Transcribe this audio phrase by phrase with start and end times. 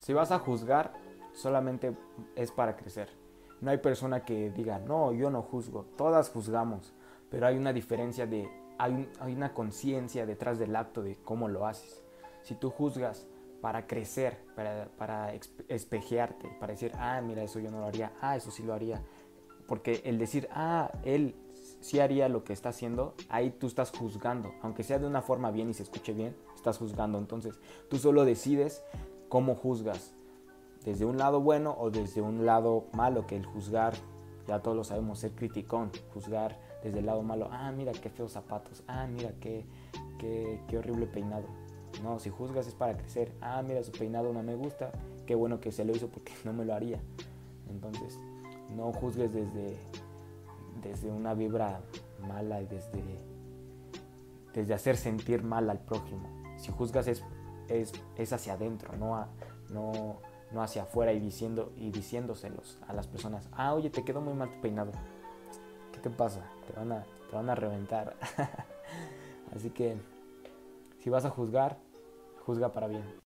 [0.00, 0.92] Si vas a juzgar,
[1.32, 1.96] solamente
[2.34, 3.08] es para crecer.
[3.60, 6.94] No hay persona que diga, no, yo no juzgo, todas juzgamos,
[7.30, 8.48] pero hay una diferencia de,
[8.78, 12.02] hay, una conciencia detrás del acto de cómo lo haces.
[12.42, 13.26] Si tú juzgas
[13.60, 15.34] para crecer, para, para
[15.68, 19.02] espejearte, para decir, ah, mira, eso yo no lo haría, ah, eso sí lo haría,
[19.66, 21.34] porque el decir, ah, él
[21.80, 25.50] sí haría lo que está haciendo, ahí tú estás juzgando, aunque sea de una forma
[25.50, 27.18] bien y se escuche bien, estás juzgando.
[27.18, 27.58] Entonces,
[27.90, 28.82] tú solo decides
[29.28, 30.12] cómo juzgas,
[30.84, 33.94] desde un lado bueno o desde un lado malo, que el juzgar,
[34.46, 38.32] ya todos lo sabemos, ser criticón, juzgar desde el lado malo, ah, mira qué feos
[38.32, 39.64] zapatos, ah, mira qué,
[40.18, 41.46] qué, qué horrible peinado.
[42.02, 44.92] No, si juzgas es para crecer, ah, mira su peinado no me gusta,
[45.26, 47.00] qué bueno que se lo hizo porque no me lo haría.
[47.68, 48.18] Entonces,
[48.74, 49.76] no juzgues desde,
[50.82, 51.80] desde una vibra
[52.26, 53.02] mala y desde,
[54.54, 56.28] desde hacer sentir mal al prójimo.
[56.56, 57.22] Si juzgas es
[57.68, 59.26] es, hacia adentro, no,
[59.70, 60.18] no,
[60.52, 63.48] no hacia afuera y, diciendo, y diciéndoselos a las personas.
[63.52, 64.92] Ah, oye, te quedó muy mal peinado.
[65.92, 66.42] ¿Qué te pasa?
[66.66, 68.16] Te van a, te van a reventar.
[69.54, 69.96] Así que
[70.98, 71.78] si vas a juzgar,
[72.44, 73.04] juzga para bien.